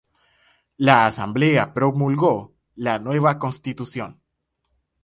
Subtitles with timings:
[0.77, 4.19] La Asamblea promulgó la nueva constitución.